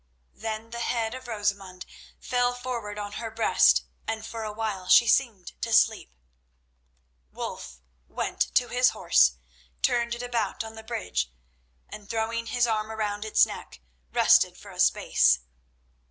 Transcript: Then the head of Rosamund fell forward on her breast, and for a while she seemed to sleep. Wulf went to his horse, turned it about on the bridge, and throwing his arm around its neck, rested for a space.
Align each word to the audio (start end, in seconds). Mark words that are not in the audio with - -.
Then 0.33 0.71
the 0.71 0.79
head 0.79 1.13
of 1.13 1.27
Rosamund 1.27 1.85
fell 2.19 2.55
forward 2.55 2.97
on 2.97 3.11
her 3.17 3.29
breast, 3.29 3.83
and 4.07 4.25
for 4.25 4.43
a 4.43 4.51
while 4.51 4.87
she 4.87 5.05
seemed 5.05 5.51
to 5.61 5.71
sleep. 5.71 6.15
Wulf 7.31 7.77
went 8.07 8.39
to 8.55 8.69
his 8.69 8.89
horse, 8.97 9.33
turned 9.83 10.15
it 10.15 10.23
about 10.23 10.63
on 10.63 10.73
the 10.73 10.81
bridge, 10.81 11.31
and 11.87 12.09
throwing 12.09 12.47
his 12.47 12.65
arm 12.65 12.91
around 12.91 13.23
its 13.23 13.45
neck, 13.45 13.79
rested 14.11 14.57
for 14.57 14.71
a 14.71 14.79
space. 14.79 15.41